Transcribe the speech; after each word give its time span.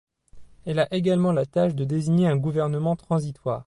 Elle 0.65 0.79
a 0.79 0.91
également 0.91 1.31
la 1.31 1.45
tâche 1.45 1.75
de 1.75 1.83
désigner 1.85 2.25
un 2.27 2.35
gouvernement 2.37 2.95
transitoire. 2.95 3.59